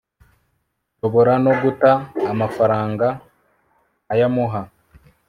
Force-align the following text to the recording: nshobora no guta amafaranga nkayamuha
nshobora 0.95 1.33
no 1.45 1.53
guta 1.61 1.91
amafaranga 2.31 3.07
nkayamuha 4.05 4.61